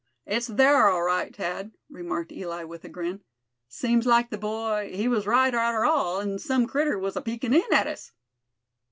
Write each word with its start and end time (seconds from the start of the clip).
"It's 0.25 0.47
thar, 0.47 0.89
all 0.89 1.03
right, 1.03 1.35
Thad," 1.35 1.73
remarked 1.87 2.31
Eli, 2.31 2.63
with 2.63 2.83
a 2.83 2.89
grin. 2.89 3.21
"Seems 3.67 4.07
like 4.07 4.31
the 4.31 4.37
boy, 4.39 4.89
he 4.91 5.07
was 5.07 5.27
right 5.27 5.53
arter 5.53 5.85
all, 5.85 6.19
an' 6.19 6.39
sum 6.39 6.65
critter 6.65 6.97
was 6.97 7.15
a 7.15 7.21
peekin' 7.21 7.53
in 7.53 7.71
at 7.71 7.85
us." 7.85 8.11